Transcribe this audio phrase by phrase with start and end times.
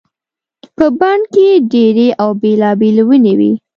[0.77, 3.51] په بڼ کې ډېرې او بېلابېلې ونې وي.